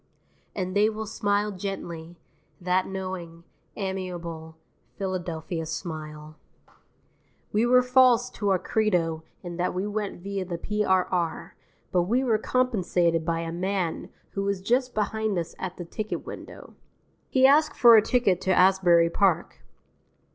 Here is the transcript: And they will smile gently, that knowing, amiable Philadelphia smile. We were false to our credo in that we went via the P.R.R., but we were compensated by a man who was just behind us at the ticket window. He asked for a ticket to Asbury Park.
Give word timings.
And 0.55 0.75
they 0.75 0.89
will 0.89 1.05
smile 1.05 1.51
gently, 1.51 2.17
that 2.59 2.87
knowing, 2.87 3.43
amiable 3.75 4.57
Philadelphia 4.97 5.63
smile. 5.67 6.37
We 7.53 7.67
were 7.67 7.83
false 7.83 8.31
to 8.31 8.49
our 8.49 8.57
credo 8.57 9.21
in 9.43 9.57
that 9.57 9.75
we 9.75 9.85
went 9.85 10.23
via 10.23 10.43
the 10.43 10.57
P.R.R., 10.57 11.53
but 11.91 12.01
we 12.01 12.23
were 12.23 12.39
compensated 12.39 13.23
by 13.23 13.41
a 13.41 13.51
man 13.51 14.09
who 14.31 14.41
was 14.41 14.59
just 14.59 14.95
behind 14.95 15.37
us 15.37 15.53
at 15.59 15.77
the 15.77 15.85
ticket 15.85 16.25
window. 16.25 16.73
He 17.29 17.45
asked 17.45 17.75
for 17.77 17.95
a 17.95 18.01
ticket 18.01 18.41
to 18.41 18.55
Asbury 18.57 19.11
Park. 19.11 19.59